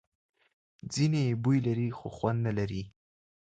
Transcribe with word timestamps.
ځینې 0.93 1.19
یې 1.27 1.33
بوی 1.43 1.57
لري 1.67 1.87
خو 1.97 2.07
خوند 2.17 2.39
نه 2.45 2.51
لري. 2.57 2.83